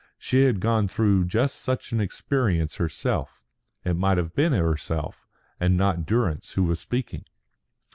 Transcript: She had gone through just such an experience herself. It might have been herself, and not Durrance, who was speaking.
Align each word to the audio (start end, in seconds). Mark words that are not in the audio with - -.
She 0.17 0.45
had 0.45 0.59
gone 0.61 0.87
through 0.87 1.25
just 1.25 1.61
such 1.61 1.91
an 1.91 2.01
experience 2.01 2.77
herself. 2.77 3.39
It 3.85 3.93
might 3.95 4.17
have 4.17 4.33
been 4.33 4.51
herself, 4.51 5.27
and 5.59 5.77
not 5.77 6.07
Durrance, 6.07 6.53
who 6.53 6.63
was 6.63 6.79
speaking. 6.79 7.25